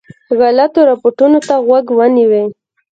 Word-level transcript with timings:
غلطو 0.39 0.79
رپوټونو 0.91 1.39
ته 1.47 1.55
غوږ 1.65 1.85
ونیوی. 1.97 2.43